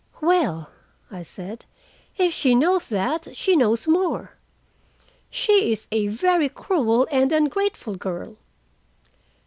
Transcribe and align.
"Well," 0.19 0.71
I 1.11 1.21
said, 1.21 1.65
"if 2.17 2.33
she 2.33 2.55
knows 2.55 2.87
that, 2.87 3.37
she 3.37 3.55
knows 3.55 3.87
more. 3.87 4.31
She 5.29 5.71
is 5.71 5.87
a 5.91 6.07
very 6.07 6.49
cruel 6.49 7.07
and 7.11 7.31
ungrateful 7.31 7.97
girl." 7.97 8.37